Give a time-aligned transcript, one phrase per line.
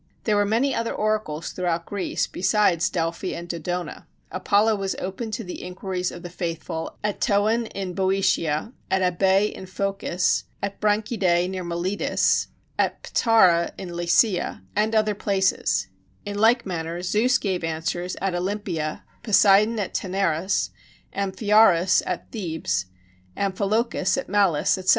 [0.23, 5.43] There were many other oracles throughout Greece besides Delphi and Dodona; Apollo was open to
[5.43, 11.47] the inquiries of the faithful at Ptoon in Boeotia, at Abæ in Phocis, at Branchidæ
[11.47, 12.47] near Miletus,
[12.79, 15.89] at Patara in Lycia, and other places:
[16.25, 20.71] in like manner, Zeus gave answers at Olympia, Poseidon at Tænarus,
[21.15, 22.87] Amphiaraus at Thebes,
[23.37, 24.89] Amphilochus at Mallus, etc.